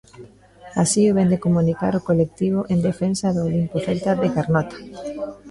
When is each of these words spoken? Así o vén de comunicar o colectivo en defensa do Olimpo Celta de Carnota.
Así 0.81 1.01
o 1.09 1.15
vén 1.17 1.29
de 1.33 1.41
comunicar 1.45 1.93
o 1.99 2.05
colectivo 2.09 2.59
en 2.73 2.79
defensa 2.89 3.27
do 3.35 3.41
Olimpo 3.49 3.77
Celta 3.85 4.11
de 4.21 4.27
Carnota. 4.35 4.77